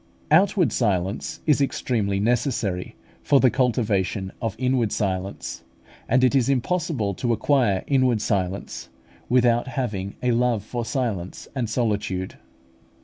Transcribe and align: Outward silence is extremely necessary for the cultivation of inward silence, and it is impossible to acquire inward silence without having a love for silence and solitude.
Outward 0.31 0.71
silence 0.71 1.41
is 1.45 1.61
extremely 1.61 2.19
necessary 2.19 2.95
for 3.21 3.39
the 3.39 3.51
cultivation 3.51 4.31
of 4.41 4.55
inward 4.57 4.91
silence, 4.91 5.63
and 6.09 6.23
it 6.23 6.33
is 6.33 6.49
impossible 6.49 7.13
to 7.13 7.33
acquire 7.33 7.83
inward 7.85 8.19
silence 8.19 8.89
without 9.29 9.67
having 9.67 10.15
a 10.23 10.31
love 10.31 10.63
for 10.63 10.85
silence 10.85 11.47
and 11.53 11.69
solitude. 11.69 12.37